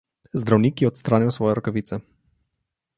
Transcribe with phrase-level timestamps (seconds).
[0.41, 1.95] Zdravnik je odstranil svoje rokavice.